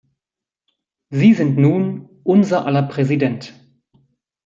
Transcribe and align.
Sie 1.11 1.35
sind 1.35 1.59
nun 1.59 2.09
unser 2.23 2.65
aller 2.65 2.81
Präsident. 2.81 3.53